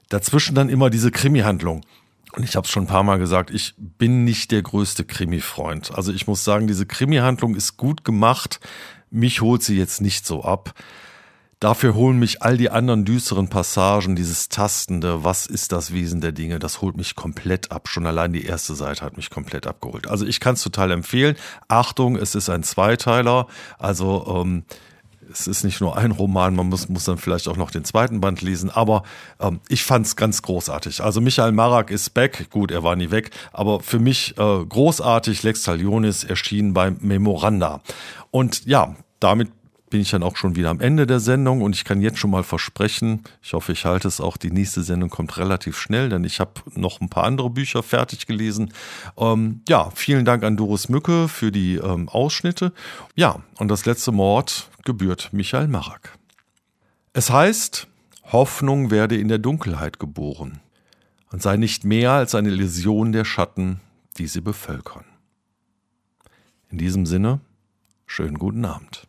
[0.10, 1.82] Dazwischen dann immer diese Krimi-Handlung.
[2.34, 5.96] Und ich habe es schon ein paar Mal gesagt, ich bin nicht der größte Krimi-Freund.
[5.96, 8.60] Also ich muss sagen, diese Krimi-Handlung ist gut gemacht.
[9.10, 10.74] Mich holt sie jetzt nicht so ab.
[11.62, 16.34] Dafür holen mich all die anderen düsteren Passagen, dieses Tastende, was ist das Wesen der
[16.34, 17.88] Dinge, das holt mich komplett ab.
[17.88, 20.08] Schon allein die erste Seite hat mich komplett abgeholt.
[20.08, 21.38] Also ich kann es total empfehlen.
[21.70, 23.48] Achtung, es ist ein Zweiteiler.
[23.80, 24.66] Also ähm,
[25.32, 28.22] es ist nicht nur ein Roman, man muss, muss dann vielleicht auch noch den zweiten
[28.22, 29.04] Band lesen, aber
[29.40, 31.02] ähm, ich fand es ganz großartig.
[31.02, 35.44] Also Michael Marak ist back, gut, er war nie weg, aber für mich äh, großartig,
[35.44, 37.82] Lex Talionis erschien beim Memoranda.
[38.32, 39.52] Und ja, damit
[39.96, 42.30] bin ich dann auch schon wieder am Ende der Sendung und ich kann jetzt schon
[42.30, 46.26] mal versprechen, ich hoffe, ich halte es auch, die nächste Sendung kommt relativ schnell, denn
[46.26, 48.74] ich habe noch ein paar andere Bücher fertig gelesen.
[49.18, 52.74] Ähm, ja, vielen Dank an Doris Mücke für die ähm, Ausschnitte.
[53.16, 56.18] Ja, und das letzte Mord gebührt Michael Marak.
[57.14, 57.88] Es heißt,
[58.34, 60.60] Hoffnung werde in der Dunkelheit geboren
[61.32, 63.80] und sei nicht mehr als eine Illusion der Schatten,
[64.18, 65.06] die sie bevölkern.
[66.70, 67.40] In diesem Sinne,
[68.06, 69.08] schönen guten Abend.